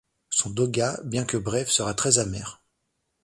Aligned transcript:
Son 0.31 0.49
dogat 0.49 0.99
bien 1.03 1.25
que 1.25 1.37
bref 1.37 1.69
sera 1.69 1.93
très 1.93 2.17
amer. 2.17 2.63